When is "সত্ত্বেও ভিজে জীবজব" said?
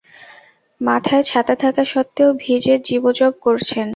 1.85-3.33